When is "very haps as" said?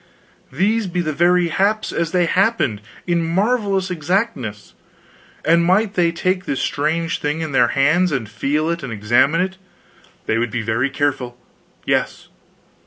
1.13-2.11